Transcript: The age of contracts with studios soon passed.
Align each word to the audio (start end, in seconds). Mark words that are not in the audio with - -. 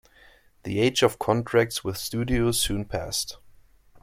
The 0.63 0.79
age 0.79 1.03
of 1.03 1.19
contracts 1.19 1.83
with 1.83 1.95
studios 1.95 2.59
soon 2.59 2.85
passed. 2.85 3.37